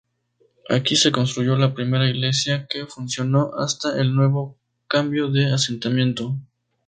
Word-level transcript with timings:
Aquí 0.67 0.95
se 0.95 1.11
construyó 1.11 1.55
la 1.57 1.75
primera 1.75 2.09
iglesia 2.09 2.65
que 2.67 2.87
funcionó 2.87 3.51
hasta 3.59 3.99
el 4.01 4.15
nuevo 4.15 4.57
cambio 4.87 5.27
de 5.27 5.53
asentamiento. 5.53 6.37